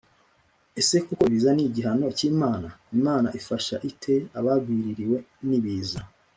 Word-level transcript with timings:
Ese 0.79 0.95
koko 1.05 1.23
ibiza 1.29 1.49
ni 1.53 1.63
igihano 1.69 2.05
k’Imana? 2.17 2.69
Imana 2.97 3.27
ifasha 3.39 3.75
ite 3.89 4.15
abagwiririwe 4.39 5.17
n’ibiza 5.47 5.99